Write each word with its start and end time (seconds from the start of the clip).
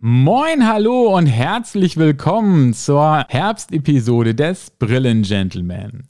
Moin, 0.00 0.64
hallo 0.64 1.16
und 1.16 1.26
herzlich 1.26 1.96
willkommen 1.96 2.72
zur 2.72 3.26
Herbstepisode 3.28 4.32
des 4.32 4.70
Brillen-Gentleman. 4.70 6.04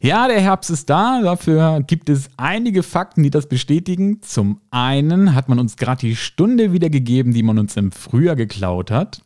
Ja, 0.00 0.26
der 0.26 0.40
Herbst 0.40 0.70
ist 0.70 0.88
da, 0.88 1.20
dafür 1.20 1.84
gibt 1.86 2.08
es 2.08 2.30
einige 2.38 2.82
Fakten, 2.82 3.22
die 3.22 3.28
das 3.28 3.46
bestätigen. 3.46 4.22
Zum 4.22 4.62
einen 4.70 5.34
hat 5.34 5.50
man 5.50 5.58
uns 5.58 5.76
gerade 5.76 6.00
die 6.00 6.16
Stunde 6.16 6.72
wiedergegeben, 6.72 7.34
die 7.34 7.42
man 7.42 7.58
uns 7.58 7.76
im 7.76 7.92
Frühjahr 7.92 8.36
geklaut 8.36 8.90
hat. 8.90 9.20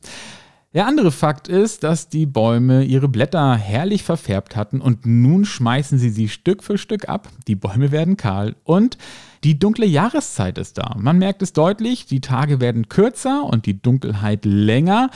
Der 0.75 0.89
andere 0.89 1.13
Fakt 1.13 1.47
ist, 1.47 1.85
dass 1.85 2.09
die 2.09 2.27
Bäume 2.27 2.83
ihre 2.83 3.07
Blätter 3.07 3.55
herrlich 3.55 4.03
verfärbt 4.03 4.57
hatten 4.57 4.81
und 4.81 5.07
nun 5.07 5.45
schmeißen 5.45 6.01
sie 6.01 6.11
sie 6.11 6.29
Stück 6.29 6.65
für 6.65 6.79
Stück 6.79 7.09
ab. 7.09 7.29
Die 7.47 7.55
Bäume 7.55 7.93
werden 7.93 8.17
kahl 8.17 8.57
und 8.65 8.99
die 9.45 9.57
dunkle 9.57 9.87
Jahreszeit 9.87 10.59
ist 10.59 10.79
da. 10.79 10.97
Man 10.99 11.19
merkt 11.19 11.43
es 11.43 11.53
deutlich, 11.53 12.07
die 12.07 12.21
Tage 12.21 12.61
werden 12.61 12.89
kürzer 12.89 13.45
und 13.45 13.67
die 13.67 13.81
Dunkelheit 13.81 14.45
länger 14.45 15.11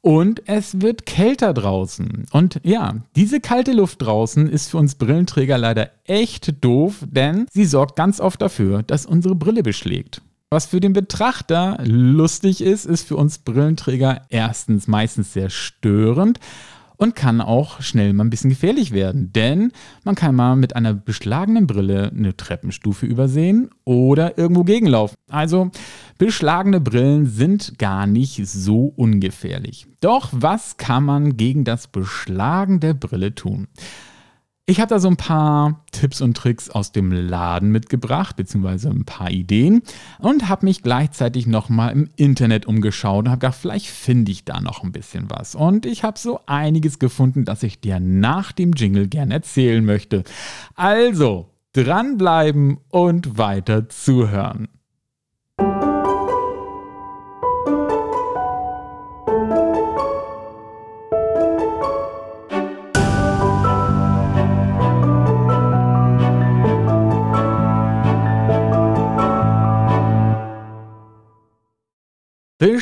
und 0.00 0.48
es 0.48 0.80
wird 0.80 1.04
kälter 1.04 1.52
draußen. 1.52 2.24
Und 2.32 2.60
ja, 2.64 2.94
diese 3.14 3.40
kalte 3.40 3.72
Luft 3.72 4.00
draußen 4.00 4.48
ist 4.48 4.70
für 4.70 4.78
uns 4.78 4.94
Brillenträger 4.94 5.58
leider 5.58 5.90
echt 6.06 6.64
doof, 6.64 7.04
denn 7.06 7.44
sie 7.52 7.66
sorgt 7.66 7.96
ganz 7.96 8.18
oft 8.18 8.40
dafür, 8.40 8.82
dass 8.82 9.04
unsere 9.04 9.34
Brille 9.34 9.62
beschlägt. 9.62 10.22
Was 10.52 10.66
für 10.66 10.80
den 10.80 10.92
Betrachter 10.92 11.78
lustig 11.82 12.60
ist, 12.60 12.84
ist 12.84 13.08
für 13.08 13.16
uns 13.16 13.38
Brillenträger 13.38 14.26
erstens 14.28 14.86
meistens 14.86 15.32
sehr 15.32 15.48
störend 15.48 16.40
und 16.98 17.16
kann 17.16 17.40
auch 17.40 17.80
schnell 17.80 18.12
mal 18.12 18.24
ein 18.24 18.28
bisschen 18.28 18.50
gefährlich 18.50 18.92
werden. 18.92 19.32
Denn 19.32 19.72
man 20.04 20.14
kann 20.14 20.34
mal 20.34 20.56
mit 20.56 20.76
einer 20.76 20.92
beschlagenen 20.92 21.66
Brille 21.66 22.12
eine 22.14 22.36
Treppenstufe 22.36 23.06
übersehen 23.06 23.70
oder 23.84 24.36
irgendwo 24.36 24.62
gegenlaufen. 24.64 25.16
Also 25.30 25.70
beschlagene 26.18 26.80
Brillen 26.80 27.24
sind 27.24 27.78
gar 27.78 28.06
nicht 28.06 28.46
so 28.46 28.92
ungefährlich. 28.94 29.86
Doch 30.02 30.28
was 30.32 30.76
kann 30.76 31.04
man 31.04 31.38
gegen 31.38 31.64
das 31.64 31.86
Beschlagen 31.86 32.78
der 32.78 32.92
Brille 32.92 33.34
tun? 33.34 33.68
Ich 34.64 34.78
habe 34.78 34.90
da 34.90 35.00
so 35.00 35.08
ein 35.08 35.16
paar 35.16 35.84
Tipps 35.90 36.20
und 36.20 36.36
Tricks 36.36 36.70
aus 36.70 36.92
dem 36.92 37.10
Laden 37.10 37.72
mitgebracht, 37.72 38.36
beziehungsweise 38.36 38.90
ein 38.90 39.04
paar 39.04 39.28
Ideen 39.28 39.82
und 40.20 40.48
habe 40.48 40.66
mich 40.66 40.84
gleichzeitig 40.84 41.48
nochmal 41.48 41.90
im 41.92 42.08
Internet 42.14 42.66
umgeschaut 42.66 43.24
und 43.24 43.30
habe 43.32 43.40
gedacht, 43.40 43.58
vielleicht 43.60 43.88
finde 43.88 44.30
ich 44.30 44.44
da 44.44 44.60
noch 44.60 44.84
ein 44.84 44.92
bisschen 44.92 45.28
was. 45.28 45.56
Und 45.56 45.84
ich 45.84 46.04
habe 46.04 46.16
so 46.16 46.38
einiges 46.46 47.00
gefunden, 47.00 47.44
das 47.44 47.64
ich 47.64 47.80
dir 47.80 47.98
nach 47.98 48.52
dem 48.52 48.72
Jingle 48.74 49.08
gern 49.08 49.32
erzählen 49.32 49.84
möchte. 49.84 50.22
Also, 50.76 51.50
dranbleiben 51.72 52.78
und 52.88 53.36
weiter 53.38 53.88
zuhören. 53.88 54.68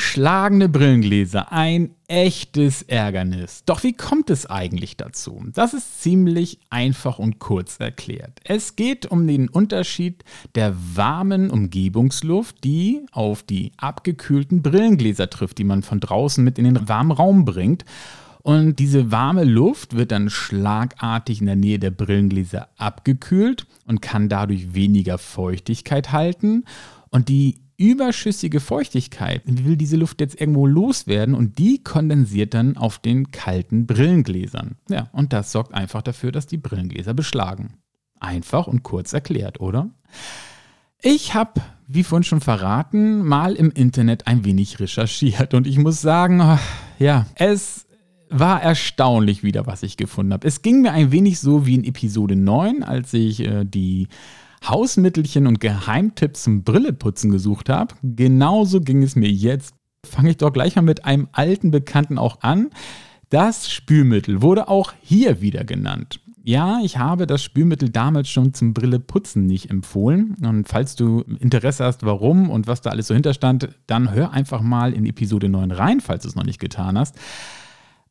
Beschlagene 0.01 0.67
Brillengläser, 0.67 1.51
ein 1.51 1.91
echtes 2.07 2.81
Ärgernis. 2.81 3.61
Doch 3.67 3.83
wie 3.83 3.93
kommt 3.93 4.31
es 4.31 4.47
eigentlich 4.47 4.97
dazu? 4.97 5.45
Das 5.53 5.75
ist 5.75 6.01
ziemlich 6.01 6.59
einfach 6.71 7.19
und 7.19 7.37
kurz 7.37 7.79
erklärt. 7.79 8.39
Es 8.43 8.75
geht 8.75 9.05
um 9.05 9.27
den 9.27 9.47
Unterschied 9.47 10.23
der 10.55 10.75
warmen 10.95 11.51
Umgebungsluft, 11.51 12.63
die 12.63 13.05
auf 13.11 13.43
die 13.43 13.73
abgekühlten 13.77 14.63
Brillengläser 14.63 15.29
trifft, 15.29 15.59
die 15.59 15.63
man 15.63 15.83
von 15.83 15.99
draußen 15.99 16.43
mit 16.43 16.57
in 16.57 16.65
den 16.65 16.89
warmen 16.89 17.11
Raum 17.11 17.45
bringt. 17.45 17.85
Und 18.41 18.79
diese 18.79 19.11
warme 19.11 19.43
Luft 19.43 19.95
wird 19.95 20.11
dann 20.11 20.31
schlagartig 20.31 21.41
in 21.41 21.45
der 21.45 21.55
Nähe 21.55 21.77
der 21.77 21.91
Brillengläser 21.91 22.69
abgekühlt 22.75 23.67
und 23.85 24.01
kann 24.01 24.29
dadurch 24.29 24.73
weniger 24.73 25.19
Feuchtigkeit 25.19 26.11
halten. 26.11 26.65
Und 27.11 27.29
die 27.29 27.60
überschüssige 27.81 28.59
Feuchtigkeit 28.59 29.41
will 29.45 29.75
diese 29.75 29.97
Luft 29.97 30.21
jetzt 30.21 30.39
irgendwo 30.39 30.67
loswerden 30.67 31.33
und 31.33 31.57
die 31.57 31.83
kondensiert 31.83 32.53
dann 32.53 32.77
auf 32.77 32.99
den 32.99 33.31
kalten 33.31 33.87
Brillengläsern. 33.87 34.75
Ja, 34.89 35.09
und 35.11 35.33
das 35.33 35.51
sorgt 35.51 35.73
einfach 35.73 36.01
dafür, 36.01 36.31
dass 36.31 36.47
die 36.47 36.57
Brillengläser 36.57 37.13
beschlagen. 37.13 37.73
Einfach 38.19 38.67
und 38.67 38.83
kurz 38.83 39.13
erklärt, 39.13 39.59
oder? 39.59 39.89
Ich 41.01 41.33
habe, 41.33 41.61
wie 41.87 42.03
vorhin 42.03 42.23
schon 42.23 42.41
verraten, 42.41 43.25
mal 43.25 43.55
im 43.55 43.71
Internet 43.71 44.27
ein 44.27 44.45
wenig 44.45 44.79
recherchiert 44.79 45.53
und 45.55 45.65
ich 45.65 45.79
muss 45.79 46.01
sagen, 46.01 46.59
ja, 46.99 47.25
es 47.35 47.87
war 48.29 48.61
erstaunlich 48.61 49.43
wieder, 49.43 49.65
was 49.65 49.83
ich 49.83 49.97
gefunden 49.97 50.33
habe. 50.33 50.47
Es 50.47 50.61
ging 50.61 50.81
mir 50.81 50.91
ein 50.91 51.11
wenig 51.11 51.39
so 51.39 51.65
wie 51.65 51.75
in 51.75 51.83
Episode 51.83 52.35
9, 52.35 52.83
als 52.83 53.13
ich 53.13 53.41
äh, 53.41 53.65
die 53.65 54.07
Hausmittelchen 54.63 55.47
und 55.47 55.59
Geheimtipps 55.59 56.43
zum 56.43 56.63
Brilleputzen 56.63 57.31
gesucht 57.31 57.69
habe. 57.69 57.95
Genauso 58.03 58.81
ging 58.81 59.03
es 59.03 59.15
mir 59.15 59.29
jetzt. 59.29 59.75
Fange 60.05 60.31
ich 60.31 60.37
doch 60.37 60.53
gleich 60.53 60.75
mal 60.75 60.81
mit 60.81 61.05
einem 61.05 61.27
alten 61.31 61.71
Bekannten 61.71 62.17
auch 62.17 62.41
an. 62.41 62.69
Das 63.29 63.71
Spülmittel 63.71 64.41
wurde 64.41 64.67
auch 64.67 64.93
hier 65.01 65.41
wieder 65.41 65.63
genannt. 65.63 66.19
Ja, 66.43 66.79
ich 66.83 66.97
habe 66.97 67.27
das 67.27 67.43
Spülmittel 67.43 67.89
damals 67.89 68.27
schon 68.29 68.53
zum 68.53 68.73
Brilleputzen 68.73 69.45
nicht 69.45 69.69
empfohlen. 69.69 70.35
Und 70.41 70.67
falls 70.67 70.95
du 70.95 71.21
Interesse 71.39 71.85
hast, 71.85 72.03
warum 72.03 72.49
und 72.49 72.65
was 72.65 72.81
da 72.81 72.89
alles 72.89 73.07
so 73.07 73.13
hinterstand, 73.13 73.69
dann 73.85 74.11
hör 74.11 74.31
einfach 74.31 74.61
mal 74.61 74.93
in 74.93 75.05
Episode 75.05 75.49
9 75.49 75.71
rein, 75.71 76.01
falls 76.01 76.23
du 76.23 76.29
es 76.29 76.35
noch 76.35 76.43
nicht 76.43 76.59
getan 76.59 76.97
hast. 76.97 77.15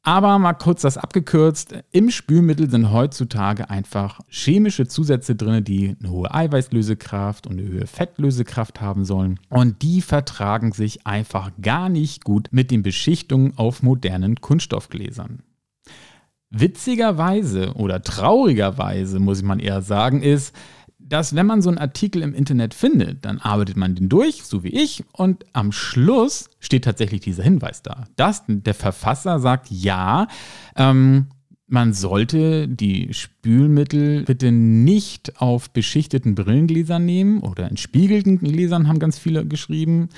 Aber 0.02 0.38
mal 0.38 0.54
kurz 0.54 0.80
das 0.80 0.96
abgekürzt. 0.96 1.74
Im 1.92 2.10
Spülmittel 2.10 2.70
sind 2.70 2.90
heutzutage 2.90 3.68
einfach 3.68 4.20
chemische 4.28 4.88
Zusätze 4.88 5.36
drin, 5.36 5.62
die 5.62 5.94
eine 6.00 6.10
hohe 6.10 6.34
Eiweißlösekraft 6.34 7.46
und 7.46 7.58
eine 7.58 7.68
höhere 7.68 7.86
Fettlösekraft 7.86 8.80
haben 8.80 9.04
sollen. 9.04 9.38
Und 9.50 9.82
die 9.82 10.00
vertragen 10.00 10.72
sich 10.72 11.06
einfach 11.06 11.50
gar 11.60 11.90
nicht 11.90 12.24
gut 12.24 12.48
mit 12.50 12.70
den 12.70 12.82
Beschichtungen 12.82 13.58
auf 13.58 13.82
modernen 13.82 14.40
Kunststoffgläsern. 14.40 15.42
Witzigerweise 16.52 17.74
oder 17.74 18.02
traurigerweise, 18.02 19.20
muss 19.20 19.42
man 19.42 19.60
eher 19.60 19.82
sagen, 19.82 20.22
ist, 20.22 20.56
dass 21.10 21.34
wenn 21.34 21.44
man 21.44 21.60
so 21.60 21.68
einen 21.68 21.78
Artikel 21.78 22.22
im 22.22 22.34
Internet 22.34 22.72
findet, 22.72 23.24
dann 23.24 23.38
arbeitet 23.38 23.76
man 23.76 23.94
den 23.94 24.08
durch, 24.08 24.44
so 24.44 24.64
wie 24.64 24.68
ich, 24.68 25.04
und 25.12 25.44
am 25.52 25.72
Schluss 25.72 26.48
steht 26.60 26.84
tatsächlich 26.84 27.20
dieser 27.20 27.42
Hinweis 27.42 27.82
da. 27.82 28.06
Dass 28.16 28.44
der 28.46 28.74
Verfasser 28.74 29.40
sagt, 29.40 29.70
ja, 29.70 30.28
ähm, 30.76 31.26
man 31.66 31.92
sollte 31.92 32.68
die 32.68 33.12
Spülmittel 33.12 34.24
bitte 34.24 34.50
nicht 34.50 35.40
auf 35.40 35.70
beschichteten 35.70 36.34
Brillengläsern 36.34 37.04
nehmen 37.04 37.40
oder 37.40 37.68
in 37.68 37.76
spiegelten 37.76 38.38
Gläsern 38.38 38.88
haben 38.88 38.98
ganz 38.98 39.18
viele 39.18 39.46
geschrieben 39.46 40.08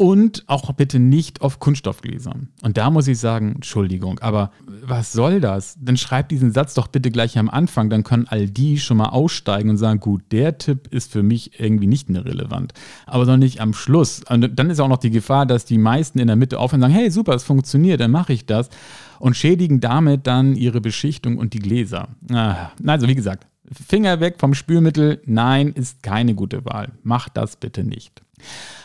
und 0.00 0.44
auch 0.46 0.72
bitte 0.72 0.98
nicht 0.98 1.42
auf 1.42 1.58
Kunststoffgläsern. 1.58 2.48
Und 2.62 2.78
da 2.78 2.88
muss 2.88 3.06
ich 3.06 3.18
sagen, 3.18 3.56
Entschuldigung, 3.56 4.18
aber 4.20 4.50
was 4.82 5.12
soll 5.12 5.42
das? 5.42 5.76
Dann 5.78 5.98
schreibt 5.98 6.30
diesen 6.30 6.52
Satz 6.52 6.72
doch 6.72 6.86
bitte 6.86 7.10
gleich 7.10 7.36
am 7.36 7.50
Anfang, 7.50 7.90
dann 7.90 8.02
können 8.02 8.26
all 8.26 8.48
die 8.48 8.78
schon 8.78 8.96
mal 8.96 9.10
aussteigen 9.10 9.68
und 9.68 9.76
sagen, 9.76 10.00
gut, 10.00 10.22
der 10.32 10.56
Tipp 10.56 10.88
ist 10.90 11.12
für 11.12 11.22
mich 11.22 11.60
irgendwie 11.60 11.86
nicht 11.86 12.08
mehr 12.08 12.24
relevant. 12.24 12.72
Aber 13.04 13.26
doch 13.26 13.36
nicht 13.36 13.60
am 13.60 13.74
Schluss. 13.74 14.22
Und 14.26 14.58
dann 14.58 14.70
ist 14.70 14.80
auch 14.80 14.88
noch 14.88 14.96
die 14.96 15.10
Gefahr, 15.10 15.44
dass 15.44 15.66
die 15.66 15.76
meisten 15.76 16.18
in 16.18 16.28
der 16.28 16.36
Mitte 16.36 16.58
aufhören 16.58 16.82
und 16.82 16.88
sagen, 16.88 16.98
hey, 16.98 17.10
super, 17.10 17.34
es 17.34 17.44
funktioniert, 17.44 18.00
dann 18.00 18.10
mache 18.10 18.32
ich 18.32 18.46
das. 18.46 18.70
Und 19.18 19.36
schädigen 19.36 19.80
damit 19.80 20.26
dann 20.26 20.56
ihre 20.56 20.80
Beschichtung 20.80 21.36
und 21.36 21.52
die 21.52 21.58
Gläser. 21.58 22.08
Ah, 22.32 22.70
also 22.86 23.06
wie 23.06 23.14
gesagt, 23.14 23.46
Finger 23.70 24.20
weg 24.20 24.36
vom 24.38 24.54
Spülmittel, 24.54 25.20
nein, 25.26 25.68
ist 25.68 26.02
keine 26.02 26.34
gute 26.34 26.64
Wahl. 26.64 26.92
Macht 27.02 27.36
das 27.36 27.56
bitte 27.56 27.84
nicht. 27.84 28.22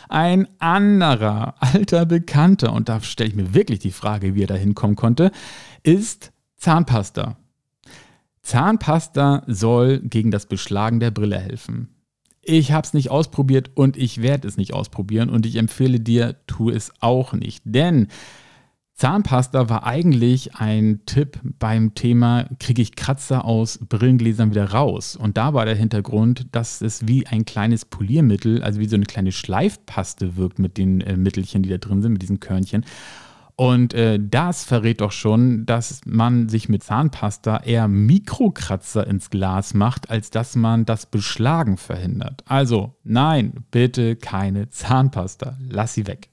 Ein 0.10 0.48
anderer 0.60 1.56
alter 1.60 2.06
Bekannter, 2.06 2.74
und 2.74 2.90
da 2.90 3.02
stelle 3.02 3.30
ich 3.30 3.36
mir 3.36 3.54
wirklich 3.54 3.80
die 3.80 3.92
Frage, 3.92 4.36
wie 4.36 4.44
er 4.44 4.48
da 4.48 4.56
hinkommen 4.56 4.96
konnte, 4.96 5.32
ist 5.84 6.32
Zahnpasta. 6.58 7.38
Zahnpasta 8.42 9.44
soll 9.48 10.00
gegen 10.00 10.32
das 10.32 10.46
Beschlagen 10.46 11.00
der 11.00 11.12
Brille 11.12 11.40
helfen. 11.40 11.90
Ich 12.42 12.72
habe 12.72 12.86
es 12.86 12.94
nicht 12.94 13.10
ausprobiert 13.10 13.72
und 13.74 13.98
ich 13.98 14.22
werde 14.22 14.48
es 14.48 14.56
nicht 14.56 14.72
ausprobieren 14.72 15.30
und 15.30 15.48
ich 15.48 15.56
empfehle 15.56 16.00
dir, 16.00 16.36
tu 16.46 16.70
es 16.70 16.94
auch 17.00 17.34
nicht. 17.34 17.64
Denn 17.66 18.08
Zahnpasta 18.96 19.68
war 19.68 19.86
eigentlich 19.86 20.56
ein 20.56 21.02
Tipp 21.06 21.38
beim 21.60 21.96
Thema, 21.96 22.46
kriege 22.60 22.82
ich 22.82 22.96
Kratzer 22.96 23.44
aus 23.44 23.78
Brillengläsern 23.78 24.52
wieder 24.52 24.72
raus. 24.72 25.18
Und 25.18 25.36
da 25.36 25.54
war 25.54 25.66
der 25.66 25.76
Hintergrund, 25.76 26.48
dass 26.54 26.80
es 26.80 27.06
wie 27.06 27.28
ein 27.28 27.44
kleines 27.44 27.84
Poliermittel, 27.84 28.64
also 28.64 28.80
wie 28.80 28.88
so 28.88 28.96
eine 28.96 29.06
kleine 29.06 29.34
Schleifpaste 29.34 30.38
wirkt 30.38 30.60
mit 30.60 30.78
den 30.78 31.02
äh, 31.02 31.18
Mittelchen, 31.18 31.62
die 31.62 31.70
da 31.70 31.78
drin 31.78 32.02
sind, 32.02 32.14
mit 32.14 32.22
diesen 32.22 32.40
Körnchen. 32.40 32.86
Und 33.58 33.94
äh, 33.94 34.18
das 34.18 34.64
verrät 34.64 35.02
doch 35.02 35.12
schon, 35.12 35.66
dass 35.66 36.00
man 36.06 36.48
sich 36.48 36.70
mit 36.70 36.82
Zahnpasta 36.84 37.64
eher 37.64 37.90
Mikrokratzer 37.90 39.06
ins 39.08 39.30
Glas 39.30 39.74
macht, 39.74 40.10
als 40.10 40.30
dass 40.30 40.56
man 40.56 40.86
das 40.86 41.06
Beschlagen 41.06 41.76
verhindert. 41.76 42.44
Also 42.48 42.96
nein, 43.04 43.66
bitte 43.72 44.16
keine 44.16 44.70
Zahnpasta. 44.70 45.58
Lass 45.68 45.94
sie 45.94 46.08
weg. 46.08 46.30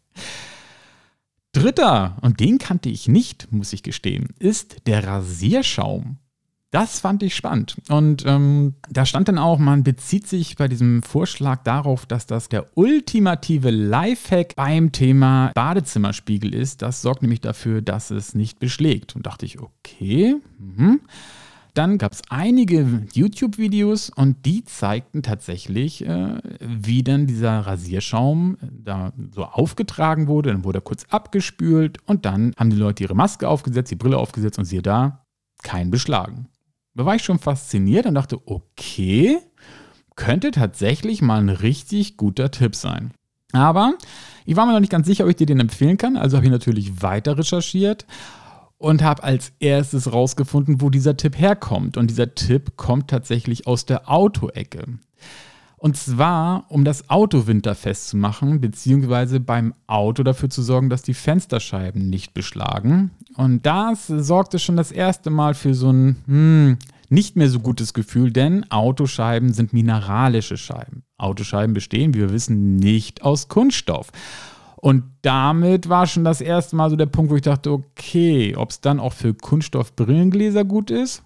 Dritter, 1.52 2.16
und 2.22 2.40
den 2.40 2.58
kannte 2.58 2.88
ich 2.88 3.08
nicht, 3.08 3.52
muss 3.52 3.72
ich 3.72 3.82
gestehen, 3.82 4.28
ist 4.38 4.87
der 4.87 5.06
Rasierschaum. 5.06 6.16
Das 6.72 7.00
fand 7.00 7.22
ich 7.22 7.37
spannend. 7.37 7.76
Und 7.90 8.25
ähm, 8.26 8.76
da 8.88 9.04
stand 9.04 9.28
dann 9.28 9.37
auch, 9.37 9.58
man 9.58 9.84
bezieht 9.84 10.26
sich 10.26 10.56
bei 10.56 10.69
diesem 10.69 11.02
Vorschlag 11.02 11.62
darauf, 11.64 12.06
dass 12.06 12.26
das 12.26 12.49
der 12.49 12.66
ultimative 12.78 13.70
Lifehack 13.70 14.56
beim 14.56 14.90
Thema 14.90 15.52
Badezimmerspiegel 15.54 16.54
ist. 16.54 16.81
Das 16.81 17.02
sorgt 17.02 17.20
nämlich 17.20 17.43
dafür, 17.43 17.82
dass 17.82 18.10
es 18.10 18.34
nicht 18.34 18.58
beschlägt. 18.58 19.14
Und 19.14 19.26
dachte 19.26 19.44
ich, 19.44 19.60
okay. 19.60 20.37
Mhm. 20.58 21.00
Dann 21.75 21.97
gab 21.97 22.13
es 22.13 22.21
einige 22.29 23.07
YouTube-Videos 23.15 24.11
und 24.11 24.45
die 24.45 24.65
zeigten 24.65 25.23
tatsächlich, 25.23 26.05
äh, 26.05 26.39
wie 26.61 27.03
dann 27.03 27.27
dieser 27.27 27.61
Rasierschaum 27.61 28.59
da 28.61 29.13
so 29.31 29.45
aufgetragen 29.45 30.27
wurde. 30.27 30.53
Dann 30.53 30.65
wurde 30.65 30.79
er 30.79 30.83
kurz 30.83 31.07
abgespült 31.09 31.99
und 32.07 32.27
dann 32.27 32.53
haben 32.59 32.69
die 32.69 32.77
Leute 32.77 33.05
ihre 33.05 33.15
Maske 33.15 33.49
aufgesetzt, 33.49 33.91
die 33.91 33.97
Brille 33.97 34.19
aufgesetzt 34.19 34.59
und 34.59 34.67
siehe 34.67 34.83
da, 34.83 35.25
kein 35.63 35.91
Beschlagen. 35.91 36.49
Da 36.95 37.07
war 37.07 37.15
ich 37.15 37.25
schon 37.25 37.39
fasziniert 37.39 38.05
und 38.05 38.17
dachte, 38.17 38.39
okay, 38.45 39.39
könnte 40.15 40.51
tatsächlich 40.51 41.23
mal 41.23 41.41
ein 41.41 41.49
richtig 41.49 42.19
guter 42.19 42.51
Tipp 42.51 42.77
sein. 42.77 43.13
Aber 43.53 43.95
ich 44.45 44.57
war 44.57 44.67
mir 44.67 44.73
noch 44.73 44.81
nicht 44.81 44.93
ganz 44.93 45.07
sicher, 45.07 45.25
ob 45.25 45.31
ich 45.31 45.37
dir 45.37 45.47
den 45.47 45.61
empfehlen 45.61 45.97
kann, 45.97 46.19
also 46.19 46.37
habe 46.37 46.47
ich 46.47 46.53
natürlich 46.53 47.03
weiter 47.03 47.39
recherchiert 47.39 48.07
und 48.82 49.00
habe 49.00 49.23
als 49.23 49.52
erstes 49.61 50.12
rausgefunden, 50.12 50.81
wo 50.81 50.90
dieser 50.90 51.17
Tipp 51.17 51.38
herkommt. 51.38 51.96
Und 51.96 52.11
dieser 52.11 52.34
Tipp 52.34 52.76
kommt 52.76 53.08
tatsächlich 53.08 53.69
aus 53.69 53.87
der 53.87 54.11
Autoecke. 54.11 54.84
Und 55.76 55.96
zwar, 55.96 56.67
um 56.69 56.84
das 56.84 57.08
Auto 57.08 57.46
winterfest 57.46 58.08
zu 58.08 58.17
machen, 58.17 58.61
beziehungsweise 58.61 59.38
beim 59.38 59.75
Auto 59.87 60.25
dafür 60.25 60.50
zu 60.50 60.62
sorgen, 60.62 60.90
dass 60.90 61.02
die 61.02 61.14
Fensterscheiben 61.14 62.11
nicht 62.11 62.34
beschlagen. 62.34 63.12
Und 63.37 63.67
das 63.67 64.08
sorgte 64.08 64.58
schon 64.58 64.76
das 64.76 64.90
erste 64.90 65.31
Mal 65.31 65.55
für 65.55 65.75
so 65.75 65.90
ein 65.90 66.17
hm, 66.26 66.78
nicht 67.08 67.37
mehr 67.37 67.49
so 67.49 67.61
gutes 67.61 67.94
Gefühl, 67.94 68.32
denn 68.32 68.69
Autoscheiben 68.70 69.52
sind 69.52 69.73
mineralische 69.73 70.56
Scheiben. 70.56 71.05
Autoscheiben 71.19 71.75
bestehen, 71.75 72.14
wie 72.14 72.20
wir 72.20 72.32
wissen, 72.32 72.76
nicht 72.76 73.23
aus 73.23 73.46
Kunststoff. 73.49 74.08
Und 74.82 75.05
damit 75.23 75.88
war 75.88 76.08
schon 76.08 76.25
das 76.25 76.40
erste 76.40 76.75
Mal 76.75 76.90
so 76.90 76.96
der 76.96 77.06
Punkt, 77.06 77.31
wo 77.31 77.37
ich 77.37 77.43
dachte, 77.43 77.70
okay, 77.70 78.56
ob 78.56 78.70
es 78.70 78.81
dann 78.81 78.99
auch 78.99 79.12
für 79.12 79.32
Kunststoffbrillengläser 79.32 80.64
gut 80.64 80.90
ist, 80.90 81.23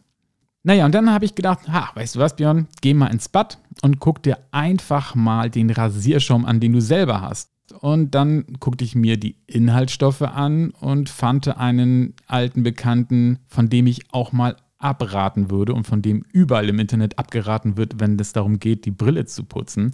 naja, 0.63 0.85
und 0.85 0.95
dann 0.95 1.11
habe 1.11 1.25
ich 1.25 1.35
gedacht, 1.35 1.69
ha, 1.69 1.91
weißt 1.95 2.17
du 2.17 2.19
was, 2.19 2.37
Björn, 2.37 2.67
geh 2.83 2.93
mal 2.93 3.07
ins 3.07 3.31
Bad 3.31 3.59
und 3.81 3.99
guck 3.99 4.23
dir 4.23 4.37
einfach 4.51 5.15
mal 5.15 5.49
den 5.49 5.71
Rasierschaum 5.71 6.45
an, 6.45 6.61
den 6.61 6.75
du 6.75 6.81
selber 6.81 7.23
hast. 7.23 7.51
Und 7.81 8.15
dann 8.15 8.45
guckte 8.61 8.85
ich 8.85 8.95
mir 8.95 9.17
die 9.17 9.37
Inhaltsstoffe 9.47 10.23
an 10.23 10.71
und 10.71 11.09
fand 11.09 11.57
einen 11.57 12.15
alten 12.27 12.63
Bekannten, 12.63 13.39
von 13.47 13.71
dem 13.71 13.87
ich 13.87 14.13
auch 14.13 14.33
mal 14.33 14.57
abraten 14.79 15.51
würde 15.51 15.73
und 15.73 15.87
von 15.87 16.03
dem 16.03 16.25
überall 16.31 16.69
im 16.69 16.79
Internet 16.79 17.19
abgeraten 17.19 17.79
wird, 17.79 18.01
wenn 18.01 18.19
es 18.19 18.35
darum 18.35 18.59
geht, 18.59 18.85
die 18.85 18.91
Brille 18.91 19.25
zu 19.25 19.45
putzen. 19.45 19.93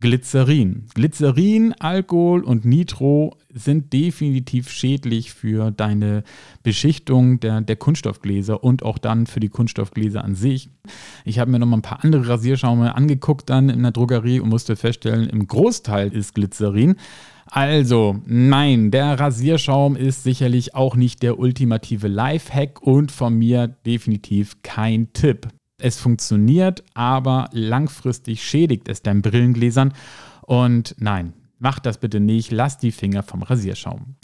Glycerin. 0.00 0.86
Glycerin, 0.94 1.74
Alkohol 1.78 2.42
und 2.42 2.64
Nitro 2.64 3.36
sind 3.52 3.92
definitiv 3.92 4.70
schädlich 4.70 5.34
für 5.34 5.70
deine 5.70 6.24
Beschichtung 6.62 7.38
der, 7.40 7.60
der 7.60 7.76
Kunststoffgläser 7.76 8.64
und 8.64 8.82
auch 8.82 8.96
dann 8.96 9.26
für 9.26 9.40
die 9.40 9.50
Kunststoffgläser 9.50 10.24
an 10.24 10.34
sich. 10.34 10.70
Ich 11.26 11.38
habe 11.38 11.50
mir 11.50 11.58
noch 11.58 11.66
mal 11.66 11.76
ein 11.76 11.82
paar 11.82 12.02
andere 12.02 12.28
Rasierschaume 12.28 12.94
angeguckt 12.94 13.50
dann 13.50 13.68
in 13.68 13.82
der 13.82 13.92
Drogerie 13.92 14.40
und 14.40 14.48
musste 14.48 14.74
feststellen, 14.74 15.28
im 15.28 15.46
Großteil 15.46 16.14
ist 16.14 16.34
Glycerin. 16.34 16.96
Also, 17.50 18.22
nein, 18.26 18.90
der 18.90 19.20
Rasierschaum 19.20 19.96
ist 19.96 20.22
sicherlich 20.22 20.74
auch 20.74 20.96
nicht 20.96 21.22
der 21.22 21.38
ultimative 21.38 22.08
Lifehack 22.08 22.80
und 22.80 23.12
von 23.12 23.36
mir 23.36 23.68
definitiv 23.68 24.62
kein 24.62 25.12
Tipp. 25.12 25.48
Es 25.82 25.98
funktioniert, 25.98 26.84
aber 26.94 27.48
langfristig 27.52 28.42
schädigt 28.42 28.88
es 28.88 29.02
deinen 29.02 29.22
Brillengläsern. 29.22 29.92
Und 30.42 30.94
nein, 30.98 31.32
mach 31.58 31.78
das 31.78 31.98
bitte 31.98 32.20
nicht. 32.20 32.50
Lass 32.50 32.78
die 32.78 32.92
Finger 32.92 33.22
vom 33.22 33.42
Rasierschaum. 33.42 34.16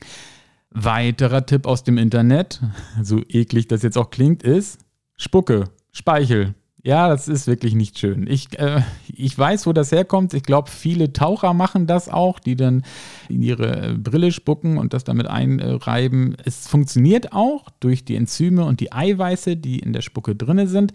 Weiterer 0.70 1.47
Tipp 1.47 1.67
aus 1.67 1.85
dem 1.85 1.99
Internet, 1.99 2.61
so 3.03 3.23
eklig 3.29 3.69
das 3.69 3.82
jetzt 3.82 3.97
auch 3.97 4.11
klingt, 4.11 4.43
ist 4.43 4.79
Spucke, 5.17 5.64
Speichel. 5.93 6.55
Ja, 6.86 7.08
das 7.08 7.26
ist 7.26 7.48
wirklich 7.48 7.74
nicht 7.74 7.98
schön. 7.98 8.28
Ich, 8.28 8.56
äh, 8.60 8.80
ich 9.08 9.36
weiß, 9.36 9.66
wo 9.66 9.72
das 9.72 9.90
herkommt. 9.90 10.34
Ich 10.34 10.44
glaube, 10.44 10.70
viele 10.70 11.12
Taucher 11.12 11.52
machen 11.52 11.88
das 11.88 12.08
auch, 12.08 12.38
die 12.38 12.54
dann 12.54 12.84
in 13.28 13.42
ihre 13.42 13.94
Brille 13.94 14.30
spucken 14.30 14.78
und 14.78 14.94
das 14.94 15.02
damit 15.02 15.26
einreiben. 15.26 16.36
Es 16.44 16.68
funktioniert 16.68 17.32
auch 17.32 17.64
durch 17.80 18.04
die 18.04 18.14
Enzyme 18.14 18.64
und 18.64 18.78
die 18.78 18.92
Eiweiße, 18.92 19.56
die 19.56 19.80
in 19.80 19.92
der 19.92 20.02
Spucke 20.02 20.36
drin 20.36 20.68
sind 20.68 20.92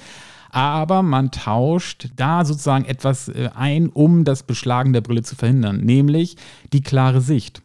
aber 0.54 1.02
man 1.02 1.32
tauscht 1.32 2.10
da 2.18 2.44
sozusagen 2.44 2.84
etwas 2.84 3.30
äh, 3.30 3.50
ein, 3.56 3.88
um 3.88 4.26
das 4.26 4.44
Beschlagen 4.44 4.92
der 4.92 5.00
Brille 5.00 5.24
zu 5.24 5.38
verhindern, 5.38 5.78
nämlich 5.78 6.36
die 6.74 6.82
klare 6.82 7.22
Sicht. 7.22 7.62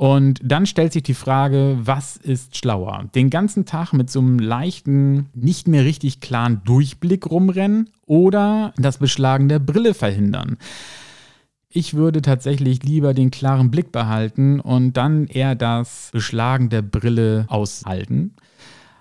Und 0.00 0.40
dann 0.42 0.64
stellt 0.64 0.94
sich 0.94 1.02
die 1.02 1.12
Frage, 1.12 1.76
was 1.82 2.16
ist 2.16 2.56
schlauer? 2.56 3.10
Den 3.14 3.28
ganzen 3.28 3.66
Tag 3.66 3.92
mit 3.92 4.08
so 4.08 4.20
einem 4.20 4.38
leichten, 4.38 5.28
nicht 5.34 5.68
mehr 5.68 5.84
richtig 5.84 6.20
klaren 6.20 6.62
Durchblick 6.64 7.30
rumrennen 7.30 7.90
oder 8.06 8.72
das 8.78 8.96
Beschlagen 8.96 9.50
der 9.50 9.58
Brille 9.58 9.92
verhindern? 9.92 10.56
Ich 11.68 11.92
würde 11.92 12.22
tatsächlich 12.22 12.82
lieber 12.82 13.12
den 13.12 13.30
klaren 13.30 13.70
Blick 13.70 13.92
behalten 13.92 14.58
und 14.58 14.94
dann 14.94 15.26
eher 15.26 15.54
das 15.54 16.08
Beschlagen 16.14 16.70
der 16.70 16.80
Brille 16.80 17.44
aushalten. 17.48 18.36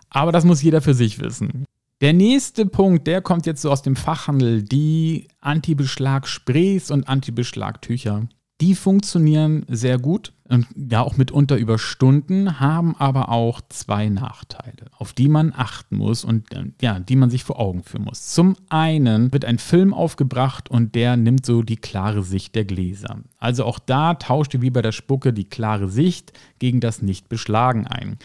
Aber 0.09 0.33
das 0.33 0.43
muss 0.43 0.61
jeder 0.61 0.81
für 0.81 0.93
sich 0.93 1.21
wissen. 1.21 1.63
Der 2.01 2.11
nächste 2.11 2.65
Punkt, 2.65 3.07
der 3.07 3.21
kommt 3.21 3.45
jetzt 3.45 3.61
so 3.61 3.71
aus 3.71 3.83
dem 3.83 3.95
Fachhandel, 3.95 4.63
die 4.63 5.29
Anti-Beschlag-Sprays 5.39 6.91
und 6.91 7.07
Anti-Beschlag-Tücher. 7.07 8.27
Die 8.59 8.75
funktionieren 8.75 9.65
sehr 9.69 9.97
gut 9.97 10.33
und 10.49 10.67
ja 10.75 11.01
auch 11.01 11.15
mitunter 11.15 11.57
über 11.57 11.77
Stunden, 11.77 12.59
haben 12.59 12.95
aber 12.97 13.29
auch 13.29 13.61
zwei 13.69 14.09
Nachteile, 14.09 14.87
auf 14.97 15.13
die 15.13 15.29
man 15.29 15.53
achten 15.55 15.97
muss 15.97 16.25
und 16.25 16.51
äh, 16.53 16.65
ja, 16.81 16.99
die 16.99 17.15
man 17.15 17.29
sich 17.29 17.43
vor 17.43 17.59
Augen 17.59 17.83
führen 17.83 18.05
muss. 18.05 18.27
Zum 18.33 18.55
einen 18.69 19.31
wird 19.31 19.45
ein 19.45 19.59
Film 19.59 19.93
aufgebracht 19.93 20.69
und 20.69 20.95
der 20.95 21.17
nimmt 21.17 21.45
so 21.45 21.61
die 21.61 21.77
klare 21.77 22.23
Sicht 22.23 22.55
der 22.55 22.65
Gläser. 22.65 23.19
Also 23.37 23.63
auch 23.63 23.79
da 23.79 24.15
tauscht 24.15 24.53
ihr 24.55 24.61
wie 24.61 24.71
bei 24.71 24.81
der 24.81 24.91
Spucke 24.91 25.33
die 25.33 25.47
klare 25.47 25.87
Sicht 25.87 26.33
gegen 26.57 26.79
das 26.79 27.01
Nicht-Beschlagen 27.01 27.85
ein 27.87 28.17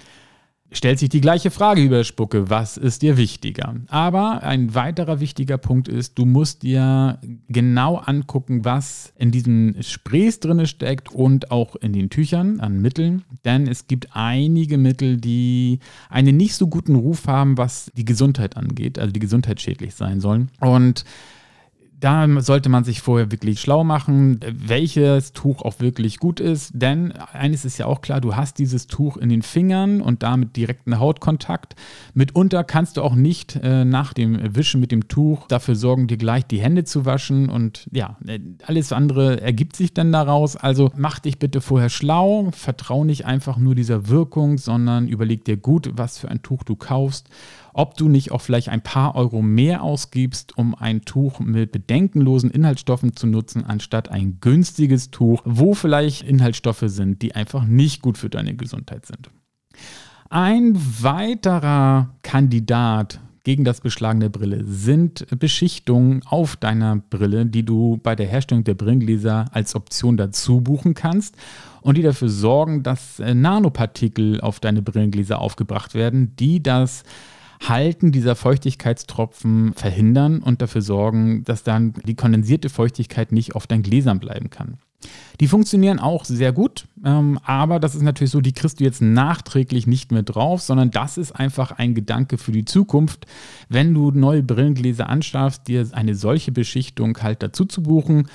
stellt 0.75 0.99
sich 0.99 1.09
die 1.09 1.21
gleiche 1.21 1.51
Frage 1.51 1.83
über 1.83 2.05
Spucke, 2.05 2.51
was 2.51 2.77
ist 2.77 3.03
dir 3.03 3.17
wichtiger? 3.17 3.75
Aber 3.89 4.43
ein 4.43 4.75
weiterer 4.75 5.21
wichtiger 5.21 5.57
Punkt 5.57 5.89
ist, 5.89 6.19
du 6.19 6.27
musst 6.27 6.63
dir 6.63 7.19
genau 7.49 7.97
angucken, 7.97 8.65
was 8.65 9.13
in 9.17 9.31
diesen 9.31 9.83
Sprays 9.83 10.41
drin 10.41 10.67
steckt 10.67 11.13
und 11.13 11.51
auch 11.51 11.77
in 11.77 11.93
den 11.93 12.11
Tüchern 12.11 12.61
an 12.61 12.81
Mitteln, 12.81 13.25
denn 13.45 13.67
es 13.67 13.87
gibt 13.87 14.09
einige 14.13 14.77
Mittel, 14.77 15.17
die 15.17 15.79
einen 16.11 16.37
nicht 16.37 16.55
so 16.55 16.67
guten 16.67 16.97
Ruf 16.97 17.27
haben, 17.27 17.57
was 17.57 17.91
die 17.97 18.05
Gesundheit 18.05 18.57
angeht, 18.57 18.99
also 18.99 19.13
die 19.13 19.21
gesundheitsschädlich 19.21 19.95
sein 19.95 20.21
sollen. 20.21 20.51
Und 20.61 21.05
da 22.05 22.29
sollte 22.43 22.69
man 22.69 22.85
sich 22.85 23.01
vorher 23.01 23.33
wirklich 23.33 23.63
schlau 23.63 23.83
machen, 23.83 24.39
welches 24.47 25.33
Tuch 25.33 25.63
auch 25.63 25.81
wirklich 25.81 26.19
gut 26.19 26.39
ist. 26.39 26.73
Denn 26.75 27.13
eines 27.13 27.65
ist 27.65 27.79
ja 27.79 27.87
auch 27.87 28.03
klar, 28.03 28.21
du 28.21 28.37
hast 28.37 28.59
dieses 28.59 28.89
Tuch 28.89 29.17
in 29.17 29.31
den 29.31 29.41
Fingern 29.41 30.03
und 30.03 30.23
damit 30.23 30.55
direkten 30.55 30.99
Hautkontakt. 30.99 31.77
Mitunter 32.13 32.63
kannst 32.63 32.99
du 32.99 33.03
auch 33.03 33.15
nicht 33.15 33.57
äh, 33.57 33.87
nach 33.87 34.13
dem 34.13 34.55
Wischen 34.55 34.83
mit 34.83 34.93
dem 34.93 35.09
Tuch 35.09 35.47
dafür 35.49 35.77
sorgen, 35.77 36.07
dir 36.07 36.19
gleich 36.19 36.45
die 36.45 36.61
Hände 36.61 36.85
zu 36.85 37.07
waschen. 37.07 37.49
Und 37.49 37.89
ja, 37.91 38.19
alles 38.67 38.93
andere 38.93 39.41
ergibt 39.41 39.75
sich 39.75 39.95
dann 39.95 40.13
daraus. 40.13 40.57
Also 40.57 40.91
mach 40.97 41.21
dich 41.21 41.39
bitte 41.39 41.63
vorher 41.63 41.89
schlau, 41.89 42.51
vertrau 42.53 43.05
nicht 43.05 43.25
einfach 43.25 43.57
nur 43.57 43.75
dieser 43.75 44.09
Wirkung, 44.09 44.59
sondern 44.59 45.09
überleg 45.09 45.47
dir 45.47 45.57
gut, 45.57 45.91
was 45.95 46.19
für 46.19 46.29
ein 46.29 46.43
Tuch 46.43 46.65
du 46.65 46.77
kaufst 46.77 47.31
ob 47.75 47.97
du 47.97 48.09
nicht 48.09 48.31
auch 48.31 48.41
vielleicht 48.41 48.69
ein 48.69 48.81
paar 48.81 49.17
Euro 49.17 49.43
mehr 49.43 49.83
ausgibst, 49.83 50.57
um 50.57 50.75
ein 50.75 51.05
Tuch 51.05 51.41
mit 51.41 51.89
bedenkenlosen 51.95 52.51
Inhaltsstoffen 52.51 53.15
zu 53.15 53.29
nutzen, 53.29 53.65
anstatt 53.65 54.11
ein 54.11 54.39
günstiges 54.41 55.13
Tuch, 55.13 55.43
wo 55.45 55.75
vielleicht 55.75 56.23
Inhaltsstoffe 56.23 56.83
sind, 56.87 57.23
die 57.23 57.37
einfach 57.37 57.65
nicht 57.67 58.03
gut 58.03 58.19
für 58.19 58.29
deine 58.29 58.57
Gesundheit 58.57 59.07
sind. 59.07 59.31
Ein 60.29 60.75
weiterer 60.75 62.11
Kandidat 62.23 63.21
gegen 63.45 63.63
das 63.65 63.81
Beschlagen 63.81 64.19
der 64.19 64.31
Brille 64.31 64.65
sind 64.65 65.27
Beschichtungen 65.39 66.23
auf 66.25 66.57
deiner 66.57 66.97
Brille, 66.97 67.47
die 67.47 67.63
du 67.63 68.01
bei 68.03 68.17
der 68.17 68.27
Herstellung 68.27 68.65
der 68.65 68.75
Brillengläser 68.75 69.45
als 69.53 69.77
Option 69.77 70.17
dazu 70.17 70.63
buchen 70.63 70.95
kannst 70.95 71.37
und 71.81 71.97
die 71.97 72.03
dafür 72.03 72.31
sorgen, 72.31 72.83
dass 72.83 73.21
Nanopartikel 73.21 74.41
auf 74.41 74.59
deine 74.59 74.83
Brillengläser 74.83 75.41
aufgebracht 75.41 75.95
werden, 75.95 76.35
die 76.37 76.61
das 76.61 77.05
Halten 77.61 78.13
dieser 78.13 78.37
Feuchtigkeitstropfen 78.37 79.75
verhindern 79.75 80.41
und 80.41 80.63
dafür 80.63 80.83
sorgen, 80.83 81.45
dass 81.45 81.63
dann 81.63 81.95
die 82.07 82.15
kondensierte 82.15 82.69
Feuchtigkeit 82.69 83.33
nicht 83.33 83.55
auf 83.55 83.67
deinen 83.67 83.83
Gläsern 83.83 84.21
bleiben 84.21 84.51
kann. 84.51 84.79
Die 85.41 85.49
funktionieren 85.49 85.99
auch 85.99 86.25
sehr 86.25 86.53
gut, 86.53 86.87
ähm, 87.05 87.39
aber 87.45 87.81
das 87.81 87.95
ist 87.95 88.03
natürlich 88.03 88.31
so, 88.31 88.41
die 88.41 88.53
kriegst 88.53 88.81
du 88.81 88.85
jetzt 88.85 89.03
nachträglich 89.03 89.87
nicht 89.87 90.13
mehr 90.13 90.23
drauf, 90.23 90.63
sondern 90.63 90.91
das 90.91 91.19
ist 91.19 91.33
einfach 91.33 91.73
ein 91.73 91.95
Gedanke 91.95 92.39
für 92.39 92.53
die 92.53 92.65
Zukunft, 92.65 93.27
wenn 93.69 93.93
du 93.93 94.13
neue 94.13 94.43
Brillengläser 94.43 95.09
anschaffst, 95.09 95.69
dir 95.69 95.87
eine 95.93 96.15
solche 96.15 96.53
Beschichtung 96.53 97.19
halt 97.21 97.43
dazu 97.43 97.65
zu 97.65 97.83
buchen 97.83 98.29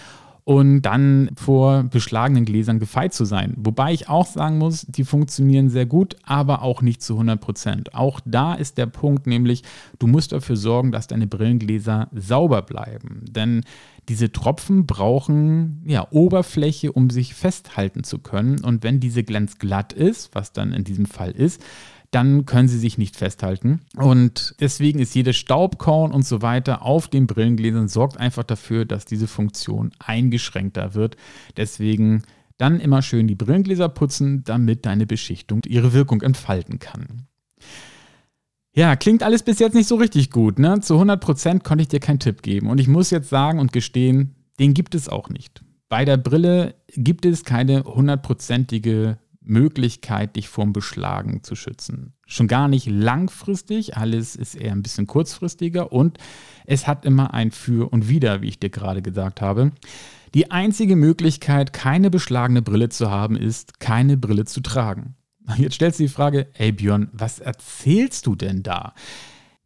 und 0.49 0.81
dann 0.81 1.29
vor 1.35 1.83
beschlagenen 1.83 2.43
Gläsern 2.43 2.79
gefeit 2.79 3.13
zu 3.13 3.23
sein. 3.23 3.53
Wobei 3.55 3.93
ich 3.93 4.09
auch 4.09 4.25
sagen 4.25 4.57
muss, 4.57 4.83
die 4.89 5.03
funktionieren 5.03 5.69
sehr 5.69 5.85
gut, 5.85 6.15
aber 6.23 6.63
auch 6.63 6.81
nicht 6.81 7.03
zu 7.03 7.13
100 7.13 7.39
Prozent. 7.39 7.93
Auch 7.93 8.19
da 8.25 8.55
ist 8.55 8.79
der 8.79 8.87
Punkt 8.87 9.27
nämlich, 9.27 9.61
du 9.99 10.07
musst 10.07 10.31
dafür 10.31 10.57
sorgen, 10.57 10.91
dass 10.91 11.05
deine 11.05 11.27
Brillengläser 11.27 12.07
sauber 12.15 12.63
bleiben. 12.63 13.25
Denn 13.29 13.61
diese 14.07 14.31
Tropfen 14.31 14.87
brauchen 14.87 15.83
ja, 15.85 16.07
Oberfläche, 16.09 16.93
um 16.93 17.11
sich 17.11 17.35
festhalten 17.35 18.03
zu 18.03 18.17
können. 18.17 18.63
Und 18.63 18.83
wenn 18.83 18.99
diese 18.99 19.23
glänzglatt 19.23 19.93
ist, 19.93 20.33
was 20.33 20.51
dann 20.51 20.73
in 20.73 20.83
diesem 20.83 21.05
Fall 21.05 21.29
ist, 21.29 21.61
dann 22.11 22.45
können 22.45 22.67
sie 22.67 22.79
sich 22.79 22.97
nicht 22.97 23.15
festhalten. 23.15 23.81
Und 23.95 24.55
deswegen 24.59 24.99
ist 24.99 25.13
jedes 25.13 25.37
Staubkorn 25.37 26.11
und 26.11 26.25
so 26.25 26.41
weiter 26.41 26.81
auf 26.81 27.07
den 27.07 27.27
Brillengläsern 27.27 27.87
sorgt 27.87 28.17
einfach 28.17 28.43
dafür, 28.43 28.85
dass 28.85 29.05
diese 29.05 29.27
Funktion 29.27 29.91
eingeschränkter 29.99 30.95
wird. 30.95 31.17
Deswegen 31.55 32.23
dann 32.57 32.79
immer 32.79 33.01
schön 33.01 33.27
die 33.27 33.35
Brillengläser 33.35 33.89
putzen, 33.89 34.43
damit 34.43 34.85
deine 34.85 35.05
Beschichtung 35.05 35.61
ihre 35.65 35.93
Wirkung 35.93 36.21
entfalten 36.21 36.79
kann. 36.79 37.27
Ja, 38.73 38.95
klingt 38.95 39.23
alles 39.23 39.43
bis 39.43 39.59
jetzt 39.59 39.73
nicht 39.73 39.87
so 39.87 39.95
richtig 39.95 40.29
gut. 40.31 40.59
Ne? 40.59 40.79
Zu 40.81 40.95
100% 40.95 41.63
konnte 41.63 41.81
ich 41.81 41.87
dir 41.87 41.99
keinen 41.99 42.19
Tipp 42.19 42.41
geben. 42.41 42.69
Und 42.69 42.79
ich 42.79 42.87
muss 42.87 43.11
jetzt 43.11 43.29
sagen 43.29 43.59
und 43.59 43.71
gestehen, 43.71 44.35
den 44.59 44.73
gibt 44.73 44.95
es 44.95 45.09
auch 45.09 45.29
nicht. 45.29 45.63
Bei 45.89 46.05
der 46.05 46.17
Brille 46.17 46.75
gibt 46.95 47.25
es 47.25 47.43
keine 47.43 47.83
hundertprozentige 47.83 49.17
Möglichkeit, 49.49 50.35
dich 50.35 50.47
vorm 50.47 50.73
Beschlagen 50.73 51.43
zu 51.43 51.55
schützen. 51.55 52.13
Schon 52.25 52.47
gar 52.47 52.67
nicht 52.67 52.87
langfristig, 52.87 53.97
alles 53.97 54.35
ist 54.35 54.55
eher 54.55 54.71
ein 54.71 54.83
bisschen 54.83 55.07
kurzfristiger 55.07 55.91
und 55.91 56.17
es 56.65 56.87
hat 56.87 57.05
immer 57.05 57.33
ein 57.33 57.51
Für 57.51 57.91
und 57.91 58.07
Wider, 58.07 58.41
wie 58.41 58.47
ich 58.47 58.59
dir 58.59 58.69
gerade 58.69 59.01
gesagt 59.01 59.41
habe. 59.41 59.71
Die 60.33 60.51
einzige 60.51 60.95
Möglichkeit, 60.95 61.73
keine 61.73 62.09
beschlagene 62.09 62.61
Brille 62.61 62.89
zu 62.89 63.09
haben, 63.09 63.35
ist, 63.35 63.79
keine 63.79 64.15
Brille 64.15 64.45
zu 64.45 64.61
tragen. 64.61 65.15
Jetzt 65.57 65.75
stellst 65.75 65.99
du 65.99 66.03
die 66.03 66.09
Frage, 66.09 66.47
hey 66.53 66.71
Björn, 66.71 67.09
was 67.11 67.39
erzählst 67.39 68.27
du 68.27 68.35
denn 68.35 68.61
da? 68.61 68.93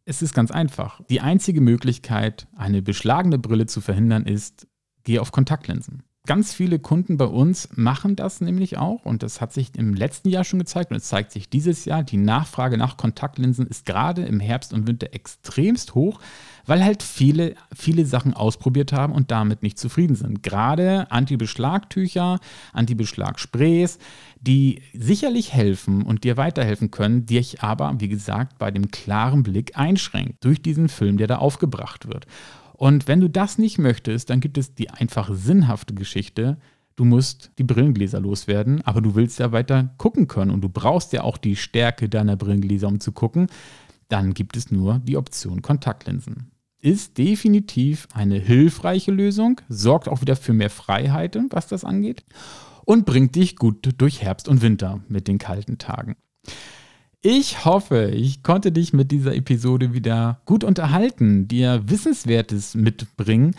Es 0.06 0.22
ist 0.22 0.34
ganz 0.34 0.50
einfach. 0.50 1.00
Die 1.08 1.20
einzige 1.20 1.60
Möglichkeit, 1.60 2.46
eine 2.56 2.82
beschlagene 2.82 3.38
Brille 3.38 3.66
zu 3.66 3.80
verhindern, 3.80 4.24
ist, 4.24 4.66
geh 5.02 5.18
auf 5.18 5.32
Kontaktlinsen. 5.32 6.02
Ganz 6.26 6.54
viele 6.54 6.78
Kunden 6.78 7.18
bei 7.18 7.26
uns 7.26 7.68
machen 7.76 8.16
das 8.16 8.40
nämlich 8.40 8.78
auch 8.78 9.04
und 9.04 9.22
das 9.22 9.42
hat 9.42 9.52
sich 9.52 9.76
im 9.76 9.92
letzten 9.92 10.30
Jahr 10.30 10.42
schon 10.42 10.58
gezeigt 10.58 10.90
und 10.90 10.96
es 10.96 11.04
zeigt 11.04 11.32
sich 11.32 11.50
dieses 11.50 11.84
Jahr. 11.84 12.02
Die 12.02 12.16
Nachfrage 12.16 12.78
nach 12.78 12.96
Kontaktlinsen 12.96 13.66
ist 13.66 13.84
gerade 13.84 14.24
im 14.24 14.40
Herbst 14.40 14.72
und 14.72 14.86
Winter 14.86 15.12
extremst 15.12 15.94
hoch, 15.94 16.20
weil 16.64 16.82
halt 16.82 17.02
viele, 17.02 17.56
viele 17.74 18.06
Sachen 18.06 18.32
ausprobiert 18.32 18.90
haben 18.90 19.12
und 19.12 19.30
damit 19.30 19.62
nicht 19.62 19.78
zufrieden 19.78 20.16
sind. 20.16 20.42
Gerade 20.42 21.10
Anti-Beschlagtücher, 21.10 22.40
Anti-Beschlag-Sprays, 22.72 23.98
die 24.40 24.80
sicherlich 24.94 25.52
helfen 25.52 26.04
und 26.04 26.24
dir 26.24 26.38
weiterhelfen 26.38 26.90
können, 26.90 27.26
die 27.26 27.36
ich 27.36 27.62
aber, 27.62 27.92
wie 27.98 28.08
gesagt, 28.08 28.56
bei 28.56 28.70
dem 28.70 28.90
klaren 28.90 29.42
Blick 29.42 29.76
einschränkt 29.76 30.42
durch 30.42 30.62
diesen 30.62 30.88
Film, 30.88 31.18
der 31.18 31.26
da 31.26 31.36
aufgebracht 31.36 32.08
wird. 32.08 32.26
Und 32.76 33.08
wenn 33.08 33.20
du 33.20 33.30
das 33.30 33.58
nicht 33.58 33.78
möchtest, 33.78 34.30
dann 34.30 34.40
gibt 34.40 34.58
es 34.58 34.74
die 34.74 34.90
einfach 34.90 35.30
sinnhafte 35.32 35.94
Geschichte. 35.94 36.58
Du 36.96 37.04
musst 37.04 37.50
die 37.58 37.64
Brillengläser 37.64 38.20
loswerden, 38.20 38.82
aber 38.82 39.00
du 39.00 39.14
willst 39.14 39.38
ja 39.38 39.52
weiter 39.52 39.94
gucken 39.96 40.28
können 40.28 40.50
und 40.50 40.60
du 40.60 40.68
brauchst 40.68 41.12
ja 41.12 41.22
auch 41.22 41.38
die 41.38 41.56
Stärke 41.56 42.08
deiner 42.08 42.36
Brillengläser, 42.36 42.88
um 42.88 43.00
zu 43.00 43.12
gucken. 43.12 43.48
Dann 44.08 44.34
gibt 44.34 44.56
es 44.56 44.70
nur 44.70 44.98
die 44.98 45.16
Option 45.16 45.62
Kontaktlinsen. 45.62 46.50
Ist 46.80 47.16
definitiv 47.16 48.06
eine 48.12 48.38
hilfreiche 48.38 49.10
Lösung, 49.10 49.60
sorgt 49.68 50.08
auch 50.08 50.20
wieder 50.20 50.36
für 50.36 50.52
mehr 50.52 50.70
Freiheit, 50.70 51.38
was 51.50 51.66
das 51.66 51.84
angeht 51.84 52.24
und 52.84 53.06
bringt 53.06 53.34
dich 53.34 53.56
gut 53.56 53.88
durch 53.98 54.22
Herbst 54.22 54.48
und 54.48 54.62
Winter 54.62 55.00
mit 55.08 55.28
den 55.28 55.38
kalten 55.38 55.78
Tagen. 55.78 56.16
Ich 57.26 57.64
hoffe, 57.64 58.10
ich 58.10 58.42
konnte 58.42 58.70
dich 58.70 58.92
mit 58.92 59.10
dieser 59.10 59.34
Episode 59.34 59.94
wieder 59.94 60.42
gut 60.44 60.62
unterhalten, 60.62 61.48
dir 61.48 61.80
Wissenswertes 61.86 62.74
mitbringen. 62.74 63.56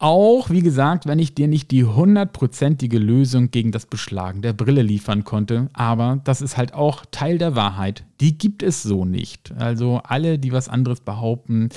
Auch, 0.00 0.50
wie 0.50 0.60
gesagt, 0.60 1.06
wenn 1.06 1.20
ich 1.20 1.36
dir 1.36 1.46
nicht 1.46 1.70
die 1.70 1.84
hundertprozentige 1.84 2.98
Lösung 2.98 3.52
gegen 3.52 3.70
das 3.70 3.86
Beschlagen 3.86 4.42
der 4.42 4.54
Brille 4.54 4.82
liefern 4.82 5.22
konnte. 5.22 5.68
Aber 5.72 6.20
das 6.24 6.42
ist 6.42 6.56
halt 6.56 6.74
auch 6.74 7.04
Teil 7.12 7.38
der 7.38 7.54
Wahrheit. 7.54 8.02
Die 8.20 8.36
gibt 8.36 8.60
es 8.60 8.82
so 8.82 9.04
nicht. 9.04 9.52
Also 9.56 10.00
alle, 10.02 10.40
die 10.40 10.50
was 10.50 10.68
anderes 10.68 10.98
behaupten, 10.98 11.68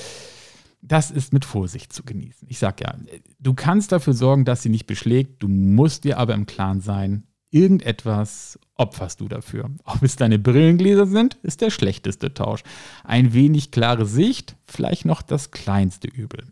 das 0.82 1.12
ist 1.12 1.32
mit 1.32 1.44
Vorsicht 1.44 1.92
zu 1.92 2.02
genießen. 2.02 2.48
Ich 2.50 2.58
sag 2.58 2.80
ja, 2.80 2.92
du 3.38 3.54
kannst 3.54 3.92
dafür 3.92 4.14
sorgen, 4.14 4.44
dass 4.44 4.64
sie 4.64 4.68
nicht 4.68 4.88
beschlägt. 4.88 5.44
Du 5.44 5.46
musst 5.46 6.02
dir 6.02 6.18
aber 6.18 6.34
im 6.34 6.46
Klaren 6.46 6.80
sein, 6.80 7.22
irgendetwas 7.54 8.58
opferst 8.74 9.20
du 9.20 9.28
dafür. 9.28 9.70
Ob 9.84 10.02
es 10.02 10.16
deine 10.16 10.38
Brillengläser 10.38 11.06
sind, 11.06 11.36
ist 11.42 11.60
der 11.60 11.70
schlechteste 11.70 12.34
Tausch. 12.34 12.62
Ein 13.04 13.32
wenig 13.32 13.70
klare 13.70 14.06
Sicht, 14.06 14.56
vielleicht 14.66 15.04
noch 15.04 15.22
das 15.22 15.52
kleinste 15.52 16.08
Übel. 16.08 16.44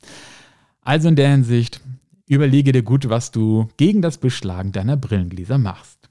Also 0.80 1.08
in 1.08 1.16
der 1.16 1.30
Hinsicht, 1.30 1.80
überlege 2.26 2.72
dir 2.72 2.82
gut, 2.82 3.08
was 3.08 3.32
du 3.32 3.68
gegen 3.76 4.00
das 4.00 4.18
Beschlagen 4.18 4.70
deiner 4.70 4.96
Brillengläser 4.96 5.58
machst. 5.58 6.08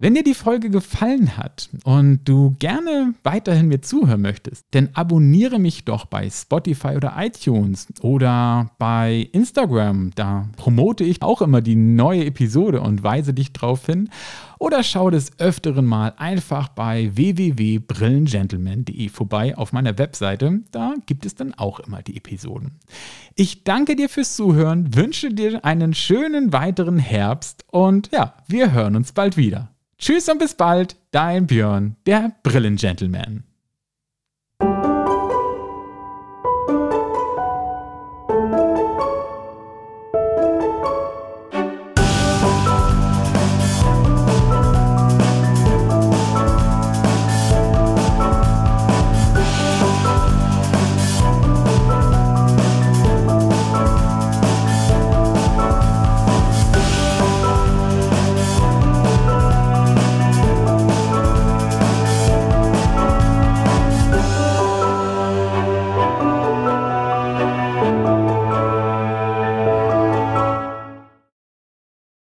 Wenn 0.00 0.14
dir 0.14 0.22
die 0.22 0.34
Folge 0.34 0.70
gefallen 0.70 1.36
hat 1.36 1.70
und 1.82 2.20
du 2.24 2.54
gerne 2.60 3.14
weiterhin 3.24 3.66
mir 3.66 3.82
zuhören 3.82 4.20
möchtest, 4.20 4.64
dann 4.70 4.90
abonniere 4.92 5.58
mich 5.58 5.84
doch 5.84 6.04
bei 6.04 6.30
Spotify 6.30 6.94
oder 6.94 7.16
iTunes 7.18 7.88
oder 8.00 8.70
bei 8.78 9.28
Instagram. 9.32 10.12
Da 10.14 10.50
promote 10.56 11.02
ich 11.02 11.20
auch 11.22 11.42
immer 11.42 11.62
die 11.62 11.74
neue 11.74 12.26
Episode 12.26 12.80
und 12.80 13.02
weise 13.02 13.34
dich 13.34 13.52
darauf 13.52 13.86
hin. 13.86 14.08
Oder 14.60 14.84
schau 14.84 15.10
des 15.10 15.36
Öfteren 15.40 15.84
mal 15.84 16.14
einfach 16.16 16.68
bei 16.68 17.10
www.brillengentleman.de 17.16 19.08
vorbei 19.08 19.58
auf 19.58 19.72
meiner 19.72 19.98
Webseite. 19.98 20.60
Da 20.70 20.94
gibt 21.06 21.26
es 21.26 21.34
dann 21.34 21.54
auch 21.54 21.80
immer 21.80 22.02
die 22.02 22.16
Episoden. 22.16 22.78
Ich 23.34 23.64
danke 23.64 23.96
dir 23.96 24.08
fürs 24.08 24.36
Zuhören, 24.36 24.94
wünsche 24.94 25.34
dir 25.34 25.64
einen 25.64 25.92
schönen 25.92 26.52
weiteren 26.52 27.00
Herbst 27.00 27.64
und 27.72 28.10
ja, 28.12 28.34
wir 28.46 28.70
hören 28.70 28.94
uns 28.94 29.10
bald 29.10 29.36
wieder. 29.36 29.72
Tschüss 29.98 30.28
und 30.28 30.38
bis 30.38 30.54
bald, 30.54 30.96
dein 31.10 31.48
Björn, 31.48 31.96
der 32.06 32.32
Brillengentleman. 32.44 33.47